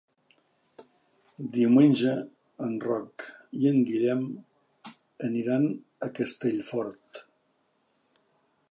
Diumenge 1.57 2.13
en 2.69 2.73
Roc 2.85 3.27
i 3.65 3.69
en 3.73 3.79
Guillem 3.91 4.25
aniran 5.29 5.71
a 6.09 6.13
Castellfort. 6.23 7.25